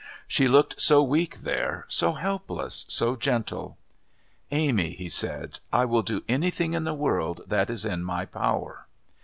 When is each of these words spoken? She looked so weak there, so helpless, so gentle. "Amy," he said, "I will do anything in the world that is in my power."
She 0.27 0.47
looked 0.47 0.81
so 0.81 1.03
weak 1.03 1.41
there, 1.41 1.85
so 1.87 2.13
helpless, 2.13 2.85
so 2.89 3.15
gentle. 3.15 3.77
"Amy," 4.49 4.93
he 4.95 5.09
said, 5.09 5.59
"I 5.71 5.85
will 5.85 6.01
do 6.01 6.23
anything 6.27 6.73
in 6.73 6.85
the 6.85 6.95
world 6.95 7.41
that 7.45 7.69
is 7.69 7.85
in 7.85 8.01
my 8.03 8.25
power." 8.25 8.87